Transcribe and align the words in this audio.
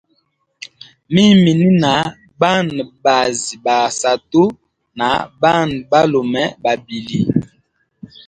Mimi 1.13 1.51
ni 1.59 1.67
na 1.81 1.93
Bana 2.39 2.81
bazi 3.03 3.53
ba 3.65 3.77
satu 3.99 4.43
na 4.99 5.07
Bana 5.41 5.75
balume 5.91 6.43
babili. 6.63 7.19